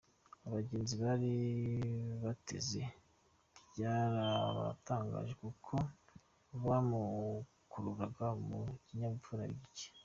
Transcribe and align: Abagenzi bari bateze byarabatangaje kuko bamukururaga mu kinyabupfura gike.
Abagenzi 0.47 0.93
bari 1.03 1.31
bateze 2.23 2.81
byarabatangaje 3.69 5.33
kuko 5.43 5.73
bamukururaga 6.65 8.27
mu 8.47 8.59
kinyabupfura 8.85 9.43
gike. 9.55 9.87